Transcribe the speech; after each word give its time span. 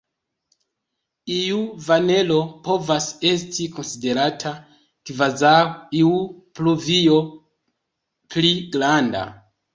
Iu 1.33 1.57
vanelo 1.87 2.37
povas 2.67 3.09
esti 3.33 3.67
konsiderata 3.75 4.55
kvazaŭ 5.11 5.53
iu 6.01 6.11
pluvio 6.61 7.21
pli 8.35 8.53
granda. 8.79 9.25